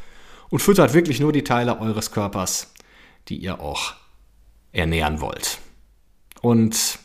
[0.49, 2.73] und füttert wirklich nur die Teile eures Körpers,
[3.29, 3.93] die ihr auch
[4.73, 5.59] ernähren wollt.
[6.41, 6.99] Und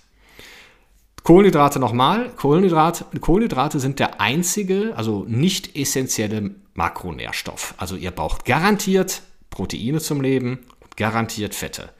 [1.22, 2.30] Kohlenhydrate nochmal.
[2.30, 7.74] Kohlenhydrate, Kohlenhydrate sind der einzige, also nicht essentielle Makronährstoff.
[7.76, 11.90] Also ihr braucht garantiert Proteine zum Leben und garantiert Fette,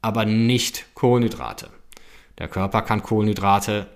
[0.00, 1.70] aber nicht Kohlenhydrate.
[2.38, 3.88] Der Körper kann Kohlenhydrate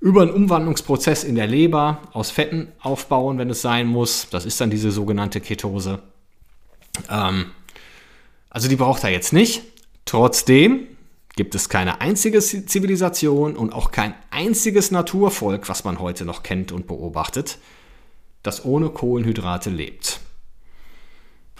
[0.00, 4.26] über einen Umwandlungsprozess in der Leber aus Fetten aufbauen, wenn es sein muss.
[4.28, 6.00] Das ist dann diese sogenannte Ketose.
[7.08, 7.52] Ähm,
[8.50, 9.62] also die braucht er jetzt nicht.
[10.04, 10.88] Trotzdem
[11.36, 16.72] gibt es keine einzige Zivilisation und auch kein einziges Naturvolk, was man heute noch kennt
[16.72, 17.58] und beobachtet,
[18.42, 20.20] das ohne Kohlenhydrate lebt.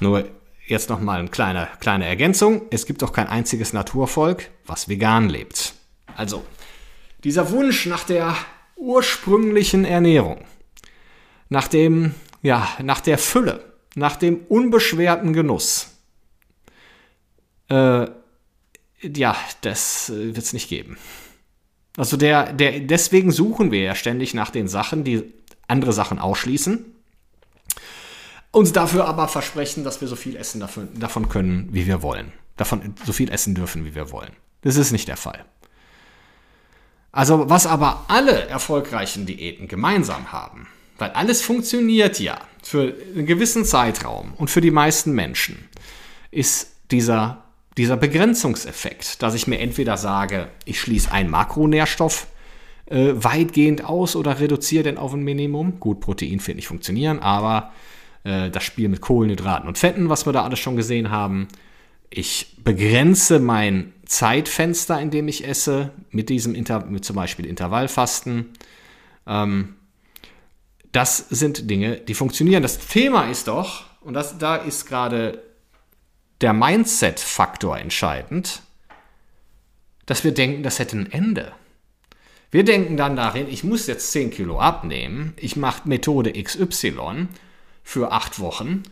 [0.00, 0.28] Nur
[0.66, 2.62] jetzt nochmal eine kleine, kleine Ergänzung.
[2.70, 5.74] Es gibt auch kein einziges Naturvolk, was vegan lebt.
[6.16, 6.44] Also,
[7.24, 8.36] dieser Wunsch nach der
[8.76, 10.44] ursprünglichen Ernährung,
[11.48, 13.64] nach dem, ja, nach der Fülle,
[13.94, 15.96] nach dem unbeschwerten Genuss,
[17.68, 18.06] äh,
[19.00, 20.96] ja, das äh, wird es nicht geben.
[21.96, 25.32] Also der, der, deswegen suchen wir ja ständig nach den Sachen, die
[25.68, 26.84] andere Sachen ausschließen.
[28.50, 32.32] Uns dafür aber versprechen, dass wir so viel essen davon, davon können, wie wir wollen.
[32.56, 34.32] Davon so viel essen dürfen, wie wir wollen.
[34.62, 35.44] Das ist nicht der Fall.
[37.12, 40.66] Also was aber alle erfolgreichen Diäten gemeinsam haben,
[40.98, 45.68] weil alles funktioniert ja für einen gewissen Zeitraum und für die meisten Menschen,
[46.30, 47.44] ist dieser
[47.78, 52.26] dieser Begrenzungseffekt, dass ich mir entweder sage, ich schließe einen Makronährstoff
[52.90, 55.80] äh, weitgehend aus oder reduziere den auf ein Minimum.
[55.80, 57.72] Gut, Protein wird nicht funktionieren, aber
[58.24, 61.48] äh, das Spiel mit Kohlenhydraten und Fetten, was wir da alles schon gesehen haben.
[62.10, 68.46] Ich begrenze mein Zeitfenster, in dem ich esse, mit diesem Inter mit zum Beispiel Intervallfasten.
[69.26, 69.74] Ähm,
[70.92, 72.62] das sind Dinge, die funktionieren.
[72.62, 75.42] Das Thema ist doch, und das, da ist gerade
[76.40, 78.62] der Mindset-Faktor entscheidend,
[80.06, 81.52] dass wir denken, das hätte ein Ende.
[82.50, 87.28] Wir denken dann darin, ich muss jetzt 10 Kilo abnehmen, ich mache Methode XY
[87.82, 88.84] für acht Wochen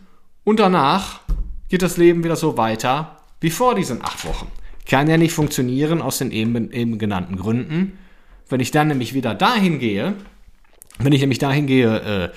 [0.43, 1.21] Und danach
[1.69, 4.47] geht das Leben wieder so weiter wie vor diesen acht Wochen.
[4.87, 7.97] Kann ja nicht funktionieren aus den eben, eben genannten Gründen.
[8.47, 10.15] Wenn ich dann nämlich wieder dahin gehe,
[10.99, 12.29] wenn ich nämlich dahin gehe, äh,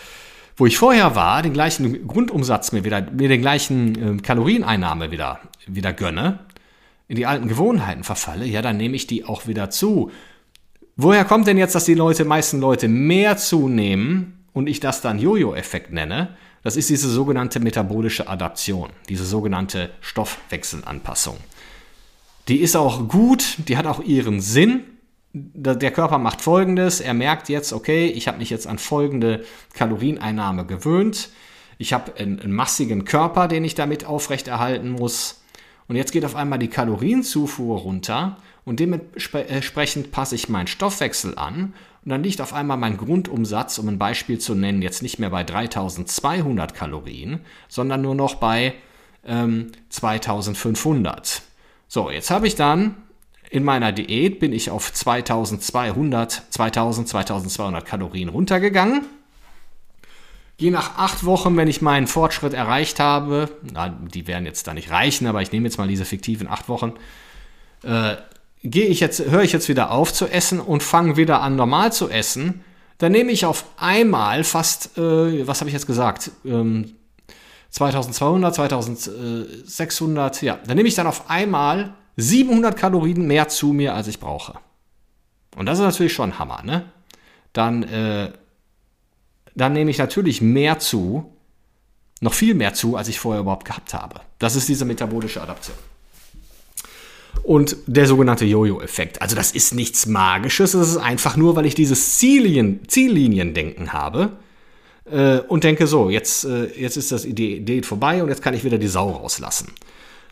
[0.57, 5.41] wo ich vorher war, den gleichen Grundumsatz mir wieder, mir den gleichen äh, Kalorieneinnahme wieder,
[5.67, 6.41] wieder gönne,
[7.09, 10.11] in die alten Gewohnheiten verfalle, ja, dann nehme ich die auch wieder zu.
[11.03, 15.19] Woher kommt denn jetzt, dass die Leute, meisten Leute mehr zunehmen und ich das dann
[15.19, 16.37] Jojo-Effekt nenne?
[16.63, 21.39] Das ist diese sogenannte metabolische Adaption, diese sogenannte Stoffwechselanpassung.
[22.49, 24.83] Die ist auch gut, die hat auch ihren Sinn,
[25.33, 30.67] der Körper macht folgendes, er merkt jetzt, okay, ich habe mich jetzt an folgende Kalorieneinnahme
[30.67, 31.31] gewöhnt,
[31.79, 35.41] ich habe einen, einen, massigen Körper, den ich damit aufrechterhalten muss.
[35.89, 38.37] Und jetzt geht auf einmal die Kalorienzufuhr runter
[38.71, 43.89] und dementsprechend passe ich meinen Stoffwechsel an und dann liegt auf einmal mein Grundumsatz, um
[43.89, 48.75] ein Beispiel zu nennen, jetzt nicht mehr bei 3200 Kalorien, sondern nur noch bei
[49.27, 51.43] ähm, 2500.
[51.89, 52.95] So, jetzt habe ich dann
[53.51, 59.05] in meiner Diät bin ich auf 2200, 2000, 2200 Kalorien runtergegangen.
[60.59, 64.75] Je nach acht Wochen, wenn ich meinen Fortschritt erreicht habe, na, die werden jetzt da
[64.75, 66.93] nicht reichen, aber ich nehme jetzt mal diese fiktiven acht Wochen,
[67.83, 68.15] äh,
[68.63, 71.93] gehe ich jetzt, höre ich jetzt wieder auf zu essen und fange wieder an normal
[71.93, 72.65] zu essen,
[72.99, 76.97] dann nehme ich auf einmal fast, äh, was habe ich jetzt gesagt, ähm,
[77.71, 84.09] 2200, 2600, ja, dann nehme ich dann auf einmal 700 Kalorien mehr zu mir, als
[84.09, 84.55] ich brauche.
[85.57, 86.85] Und das ist natürlich schon Hammer, ne?
[87.53, 88.33] Dann, äh,
[89.55, 91.35] dann nehme ich natürlich mehr zu,
[92.21, 94.21] noch viel mehr zu, als ich vorher überhaupt gehabt habe.
[94.39, 95.77] Das ist diese metabolische Adaption.
[97.43, 99.23] Und der sogenannte Jojo-Effekt.
[99.23, 104.33] Also das ist nichts Magisches, das ist einfach nur, weil ich dieses Ziellinien, Ziellinien-Denken habe
[105.11, 108.65] äh, und denke so, jetzt, äh, jetzt ist das Idee vorbei und jetzt kann ich
[108.65, 109.73] wieder die Sau rauslassen.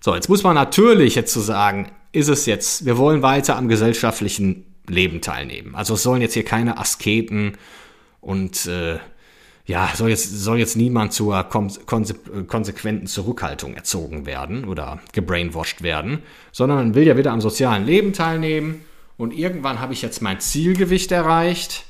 [0.01, 3.57] So, jetzt muss man natürlich jetzt zu so sagen, ist es jetzt, wir wollen weiter
[3.57, 5.75] am gesellschaftlichen Leben teilnehmen.
[5.75, 7.57] Also es sollen jetzt hier keine Asketen
[8.21, 8.99] und äh,
[9.69, 16.23] ja, soll jetzt, soll jetzt niemand zur konse konsequenten Zurückhaltung erzogen werden oder gebrainwashed werden,
[16.53, 18.83] sondern man will ja wieder am sozialen Leben teilnehmen
[19.19, 21.85] und irgendwann habe ich jetzt mein Zielgewicht erreicht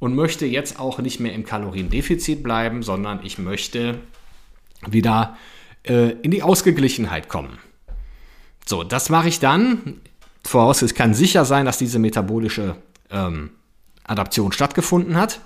[0.00, 4.00] und möchte jetzt auch nicht mehr im Kaloriendefizit bleiben, sondern ich möchte
[4.84, 5.36] wieder
[5.84, 7.58] äh, in die Ausgeglichenheit kommen.
[8.66, 10.00] So, das mache ich dann.
[10.42, 12.74] Voraus, es kann sicher sein, dass diese metabolische
[13.12, 13.50] ähm,
[14.02, 15.40] Adaption stattgefunden hat.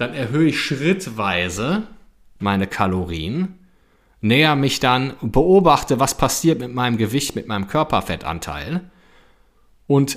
[0.00, 1.82] Dann erhöhe ich schrittweise
[2.38, 3.58] meine Kalorien,
[4.22, 8.90] näher mich dann, beobachte, was passiert mit meinem Gewicht, mit meinem Körperfettanteil
[9.86, 10.16] und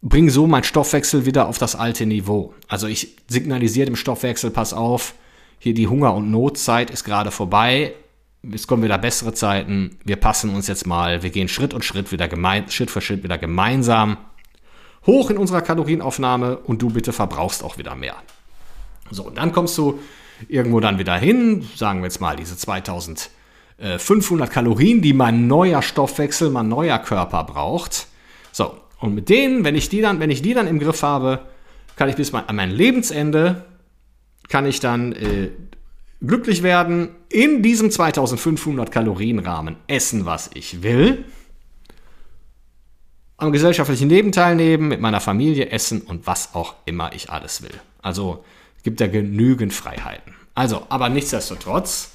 [0.00, 2.54] bringe so meinen Stoffwechsel wieder auf das alte Niveau.
[2.68, 5.14] Also ich signalisiere dem Stoffwechsel, pass auf,
[5.58, 7.94] hier die Hunger- und Notzeit ist gerade vorbei,
[8.54, 12.12] es kommen wieder bessere Zeiten, wir passen uns jetzt mal, wir gehen Schritt und Schritt
[12.12, 14.18] wieder gemein, Schritt für Schritt wieder gemeinsam
[15.04, 18.14] hoch in unserer Kalorienaufnahme und du bitte verbrauchst auch wieder mehr.
[19.10, 19.98] So, und dann kommst du
[20.48, 26.50] irgendwo dann wieder hin, sagen wir jetzt mal diese 2500 Kalorien, die mein neuer Stoffwechsel,
[26.50, 28.06] mein neuer Körper braucht.
[28.52, 31.40] So, und mit denen, wenn ich die dann, wenn ich die dann im Griff habe,
[31.96, 33.64] kann ich bis an mein Lebensende,
[34.48, 35.50] kann ich dann äh,
[36.20, 41.24] glücklich werden, in diesem 2500 Kalorien Rahmen essen, was ich will,
[43.36, 47.72] am gesellschaftlichen Leben teilnehmen, mit meiner Familie essen und was auch immer ich alles will.
[48.02, 48.44] Also
[48.82, 50.34] gibt da genügend Freiheiten.
[50.54, 52.10] Also, aber nichtsdestotrotz,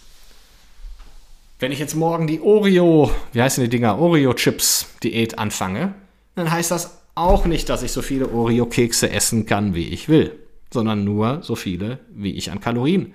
[1.60, 5.94] wenn ich jetzt morgen die Oreo, wie heißen die Dinger, Oreo-Chips-Diät anfange,
[6.36, 10.38] dann heißt das auch nicht, dass ich so viele Oreo-Kekse essen kann, wie ich will,
[10.72, 13.14] sondern nur so viele, wie ich an Kalorien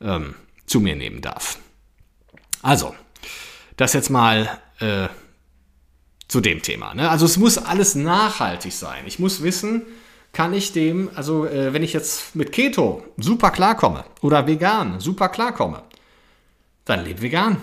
[0.00, 0.34] ähm,
[0.66, 1.58] zu mir nehmen darf.
[2.62, 2.94] Also,
[3.76, 5.08] das jetzt mal äh,
[6.28, 6.94] zu dem Thema.
[6.94, 7.08] Ne?
[7.08, 9.04] Also es muss alles nachhaltig sein.
[9.06, 9.82] Ich muss wissen,
[10.32, 15.28] kann ich dem, also äh, wenn ich jetzt mit Keto super klarkomme oder vegan super
[15.28, 15.82] klarkomme,
[16.84, 17.58] dann lebe vegan.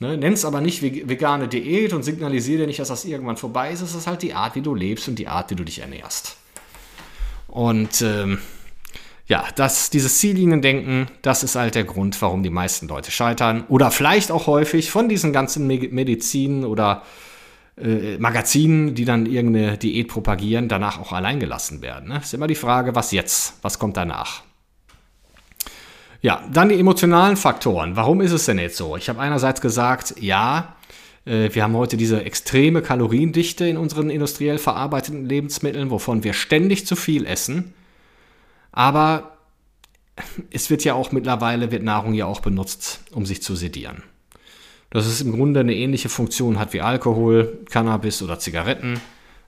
[0.00, 0.16] Ne?
[0.16, 3.80] Nenn es aber nicht vegane Diät und signalisiere nicht, dass das irgendwann vorbei ist.
[3.80, 6.36] Es ist halt die Art, wie du lebst und die Art, wie du dich ernährst.
[7.48, 8.38] Und ähm,
[9.26, 13.64] ja, das, dieses Zielliniendenken, das ist halt der Grund, warum die meisten Leute scheitern.
[13.68, 17.02] Oder vielleicht auch häufig von diesen ganzen Medizin oder
[17.82, 22.08] äh, Magazinen, die dann irgendeine Diät propagieren, danach auch allein gelassen werden.
[22.08, 22.18] Ne?
[22.18, 23.54] Ist immer die Frage, was jetzt?
[23.62, 24.42] Was kommt danach?
[26.20, 27.94] Ja, dann die emotionalen Faktoren.
[27.94, 28.96] Warum ist es denn jetzt so?
[28.96, 30.76] Ich habe einerseits gesagt, ja,
[31.24, 36.86] äh, wir haben heute diese extreme Kaloriendichte in unseren industriell verarbeiteten Lebensmitteln, wovon wir ständig
[36.86, 37.74] zu viel essen.
[38.72, 39.38] Aber
[40.50, 44.02] es wird ja auch mittlerweile, wird Nahrung ja auch benutzt, um sich zu sedieren.
[44.90, 49.00] Dass es im Grunde eine ähnliche Funktion hat wie Alkohol, Cannabis oder Zigaretten.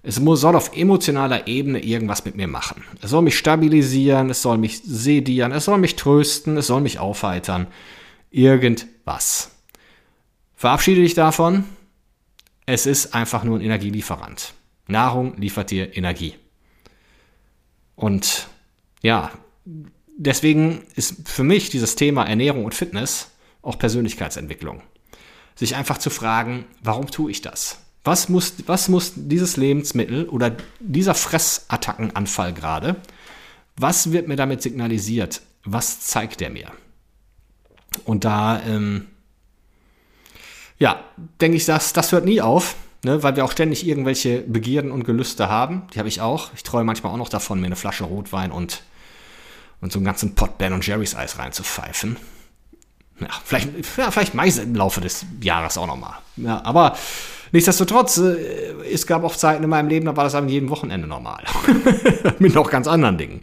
[0.02, 2.84] Es soll auf emotionaler Ebene irgendwas mit mir machen.
[3.02, 6.98] Es soll mich stabilisieren, es soll mich sedieren, es soll mich trösten, es soll mich
[6.98, 7.66] aufheitern.
[8.30, 9.50] Irgendwas.
[10.54, 11.64] Verabschiede dich davon.
[12.66, 14.54] Es ist einfach nur ein Energielieferant.
[14.86, 16.34] Nahrung liefert dir Energie.
[17.96, 18.48] Und
[19.02, 19.30] ja,
[20.16, 23.30] deswegen ist für mich dieses Thema Ernährung und Fitness
[23.62, 24.82] auch Persönlichkeitsentwicklung.
[25.60, 27.80] Sich einfach zu fragen, warum tue ich das?
[28.02, 32.96] Was muss, was muss dieses Lebensmittel oder dieser Fressattackenanfall gerade,
[33.76, 35.42] was wird mir damit signalisiert?
[35.64, 36.72] Was zeigt er mir?
[38.06, 39.08] Und da, ähm,
[40.78, 41.04] ja,
[41.42, 45.04] denke ich, das, das hört nie auf, ne, weil wir auch ständig irgendwelche Begierden und
[45.04, 45.82] Gelüste haben.
[45.92, 46.54] Die habe ich auch.
[46.54, 48.82] Ich träume manchmal auch noch davon, mir eine Flasche Rotwein und,
[49.82, 52.16] und so einen ganzen Pot Ben und Jerry's Eis reinzupfeifen.
[53.20, 56.14] Ja, vielleicht, ja, vielleicht mache ich es im Laufe des Jahres auch nochmal.
[56.36, 56.96] Ja, aber
[57.52, 58.36] Nichtsdestotrotz, äh,
[58.92, 61.42] es gab auch Zeiten in meinem Leben, da war das an jedem Wochenende normal.
[62.38, 63.40] mit noch ganz anderen Dingen.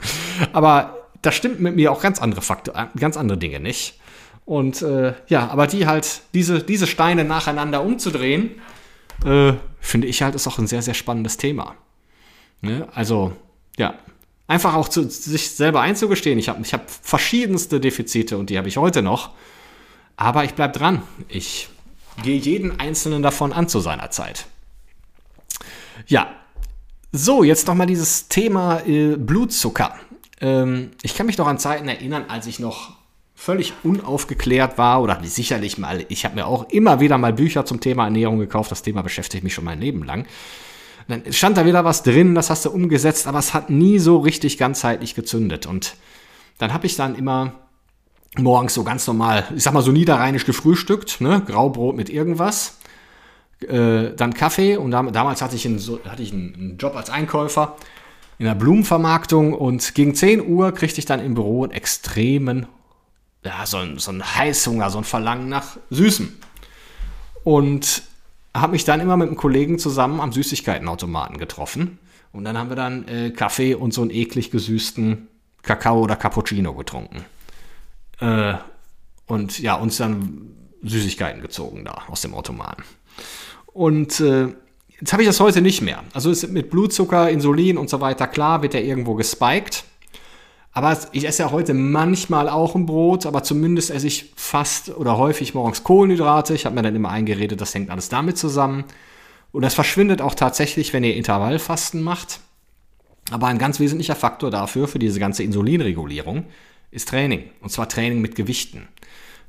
[0.54, 4.00] Aber das stimmt mit mir auch ganz andere Faktor, äh, ganz andere Dinge nicht.
[4.46, 8.52] Und äh, ja, aber die halt, diese, diese Steine nacheinander umzudrehen,
[9.26, 11.76] äh, finde ich halt, ist auch ein sehr, sehr spannendes Thema.
[12.62, 12.88] Ne?
[12.94, 13.34] Also,
[13.78, 13.96] ja,
[14.48, 18.70] einfach auch zu sich selber einzugestehen, ich habe ich hab verschiedenste Defizite und die habe
[18.70, 19.32] ich heute noch.
[20.18, 21.04] Aber ich bleibe dran.
[21.30, 21.70] Ich
[22.24, 24.48] gehe jeden einzelnen davon an zu seiner Zeit.
[26.08, 26.32] Ja,
[27.12, 29.96] so, jetzt nochmal dieses Thema äh, Blutzucker.
[30.42, 32.98] Ähm, ich kann mich noch an Zeiten erinnern, als ich noch
[33.36, 37.80] völlig unaufgeklärt war oder sicherlich mal, ich habe mir auch immer wieder mal Bücher zum
[37.80, 40.26] Thema Ernährung gekauft, das Thema beschäftigt mich schon mein Leben lang.
[41.08, 44.18] Dann stand da wieder was drin, das hast du umgesetzt, aber es hat nie so
[44.18, 45.66] richtig ganzheitlich gezündet.
[45.66, 45.96] Und
[46.58, 47.54] dann habe ich dann immer
[48.40, 51.42] morgens so ganz normal, ich sag mal so niederrheinisch gefrühstückt, ne?
[51.46, 52.78] Graubrot mit irgendwas.
[53.62, 56.96] Äh, dann Kaffee und dam damals hatte ich, einen, so, hatte ich einen, einen, Job
[56.96, 57.76] als Einkäufer
[58.38, 62.68] in der Blumenvermarktung und gegen 10 Uhr kriegte ich dann im Büro einen extremen,
[63.44, 66.34] ja, so, ein, so einen Heißhunger, so ein Verlangen nach Süßem.
[67.44, 68.04] Und
[68.54, 72.00] habe mich dann immer mit einem Kollegen zusammen am Süßigkeitenautomaten getroffen.
[72.34, 75.28] Und dann haben wir dann äh, Kaffee und so einen eklig gesüßten
[75.64, 77.26] Kakao oder Cappuccino getrunken.
[78.20, 78.56] Äh,
[79.28, 82.84] und ja, uns dann Süßigkeiten gezogen da aus dem Automaten.
[83.68, 84.48] Und äh,
[85.00, 86.04] jetzt habe ich das heute nicht mehr.
[86.14, 89.84] Also ist mit Blutzucker, Insulin und so weiter, klar, wird der irgendwo gespiked.
[90.72, 95.18] Aber ich esse ja heute manchmal auch ein Brot, aber zumindest esse ich fast oder
[95.18, 96.54] häufig morgens Kohlenhydrate.
[96.54, 98.84] Ich habe mir dann immer eingeredet, das hängt alles damit zusammen.
[99.52, 102.42] Und das verschwindet auch tatsächlich, wenn ihr Intervallfasten macht.
[103.32, 106.46] Aber ein ganz wesentlicher Faktor dafür, für diese ganze Insulinregulierung,
[106.98, 107.50] ist Training.
[107.62, 108.88] Und zwar Training mit Gewichten.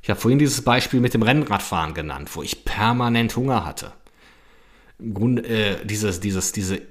[0.01, 3.91] Ich habe vorhin dieses Beispiel mit dem Rennradfahren genannt, wo ich permanent Hunger hatte.
[4.97, 6.81] Im Grunde, äh, dieses, dieses, diese,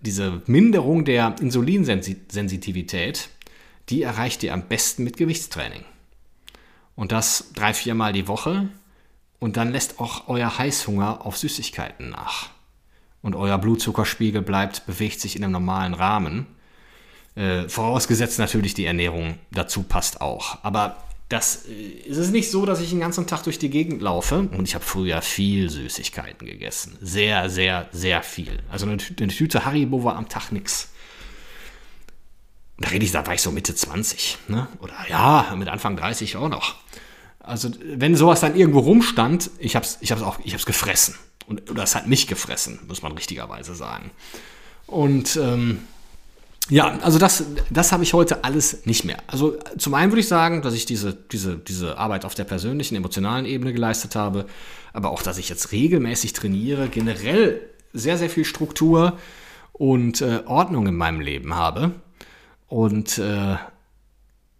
[0.00, 3.30] diese Minderung der Insulinsensitivität,
[3.88, 5.84] die erreicht ihr am besten mit Gewichtstraining.
[6.94, 8.68] Und das drei, viermal die Woche.
[9.38, 12.50] Und dann lässt auch euer Heißhunger auf Süßigkeiten nach.
[13.22, 16.46] Und euer Blutzuckerspiegel bleibt, bewegt sich in einem normalen Rahmen.
[17.38, 20.58] Äh, vorausgesetzt natürlich die Ernährung dazu passt auch.
[20.64, 20.96] Aber
[21.28, 24.40] das äh, ist es nicht so, dass ich den ganzen Tag durch die Gegend laufe.
[24.40, 26.98] Und ich habe früher viel Süßigkeiten gegessen.
[27.00, 28.58] Sehr, sehr, sehr viel.
[28.68, 30.88] Also eine, eine Tüte Haribo war am Tag nix.
[32.78, 34.38] Da rede ich, da war ich so Mitte 20.
[34.48, 34.66] Ne?
[34.80, 36.74] Oder ja, mit Anfang 30 auch noch.
[37.38, 41.14] Also wenn sowas dann irgendwo rumstand, ich habe es ich hab's auch, ich hab's gefressen.
[41.46, 44.10] Und, oder es hat mich gefressen, muss man richtigerweise sagen.
[44.88, 45.82] Und ähm,
[46.68, 49.18] ja, also das, das habe ich heute alles nicht mehr.
[49.26, 52.94] Also zum einen würde ich sagen, dass ich diese, diese, diese Arbeit auf der persönlichen,
[52.94, 54.46] emotionalen Ebene geleistet habe,
[54.92, 57.60] aber auch, dass ich jetzt regelmäßig trainiere, generell
[57.92, 59.18] sehr, sehr viel Struktur
[59.72, 61.92] und äh, Ordnung in meinem Leben habe
[62.66, 63.56] und äh,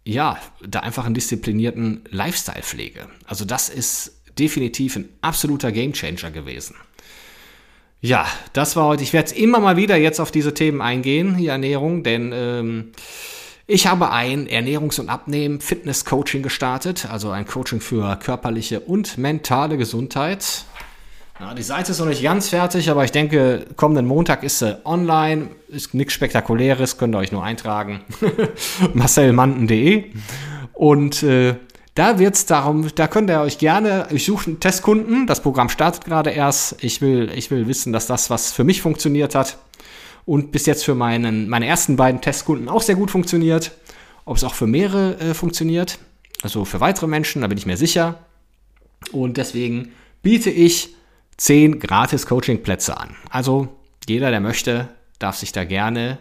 [0.03, 3.07] ja, da einfach einen disziplinierten Lifestyle pflege.
[3.25, 6.75] Also das ist definitiv ein absoluter Gamechanger gewesen.
[8.01, 9.03] Ja, das war heute.
[9.03, 12.91] Ich werde immer mal wieder jetzt auf diese Themen eingehen, die Ernährung, denn ähm,
[13.67, 20.63] ich habe ein Ernährungs- und Abnehmen-Fitness-Coaching gestartet, also ein Coaching für körperliche und mentale Gesundheit.
[21.41, 24.77] Ja, die Seite ist noch nicht ganz fertig, aber ich denke, kommenden Montag ist sie
[24.85, 25.49] online.
[25.67, 28.01] Ist nichts Spektakuläres, könnt ihr euch nur eintragen.
[28.93, 30.05] marcelmanden.de.
[30.73, 31.55] Und äh,
[31.99, 35.67] da wird es darum, da könnt ihr euch gerne, ich suche einen Testkunden, das Programm
[35.67, 36.81] startet gerade erst.
[36.81, 39.57] Ich will, ich will wissen, dass das, was für mich funktioniert hat
[40.23, 43.73] und bis jetzt für meinen, meine ersten beiden Testkunden auch sehr gut funktioniert.
[44.23, 45.99] ob es auch für mehrere äh, funktioniert.
[46.41, 48.19] Also für weitere Menschen, da bin ich mir sicher.
[49.11, 49.91] Und deswegen
[50.21, 50.95] biete ich
[51.35, 53.17] 10 gratis Coaching-Plätze an.
[53.29, 53.67] Also
[54.07, 54.87] jeder, der möchte,
[55.17, 56.17] darf sich da gerne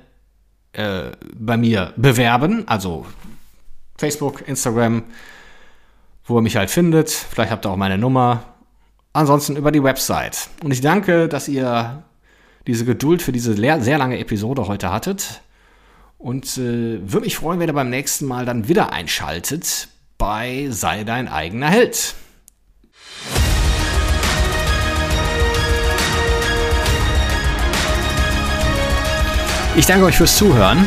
[0.73, 2.67] äh, bei mir bewerben.
[2.67, 3.07] Also
[3.97, 5.05] Facebook, Instagram,
[6.29, 7.11] wo ihr mich halt findet.
[7.11, 8.45] Vielleicht habt ihr auch meine Nummer.
[9.13, 10.49] Ansonsten über die Website.
[10.63, 12.03] Und ich danke, dass ihr
[12.67, 15.41] diese Geduld für diese sehr lange Episode heute hattet.
[16.19, 21.05] Und äh, würde mich freuen, wenn ihr beim nächsten Mal dann wieder einschaltet bei Sei
[21.05, 22.15] dein eigener Held.
[29.77, 30.87] Ich danke euch fürs Zuhören.